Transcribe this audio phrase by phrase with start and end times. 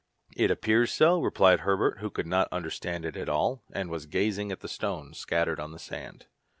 [0.35, 4.51] "It appears so," replied Herbert, who could not understand it at all, and was gazing
[4.51, 6.25] at the stones scattered on the sand.